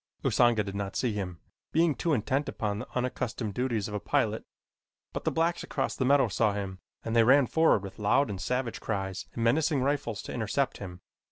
Usanga 0.23 0.63
did 0.63 0.73
not 0.73 0.95
see 0.95 1.13
him, 1.13 1.37
being 1.71 1.93
too 1.93 2.11
intent 2.11 2.49
upon 2.49 2.79
the 2.79 2.87
unaccustomed 2.95 3.53
duties 3.53 3.87
of 3.87 3.93
a 3.93 3.99
pilot, 3.99 4.43
but 5.13 5.25
the 5.25 5.31
blacks 5.31 5.61
across 5.61 5.95
the 5.95 6.05
meadow 6.05 6.27
saw 6.27 6.53
him 6.53 6.79
and 7.05 7.15
they 7.15 7.23
ran 7.23 7.45
forward 7.45 7.83
with 7.83 7.99
loud 7.99 8.27
and 8.27 8.41
savage 8.41 8.81
cries 8.81 9.27
and 9.35 9.43
menacing 9.43 9.81
rifles 9.83 10.23
to 10.23 10.33
intercept 10.33 10.77
him. 10.79 11.01